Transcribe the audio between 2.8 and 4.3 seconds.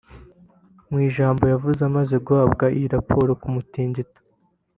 raporo ku mutingito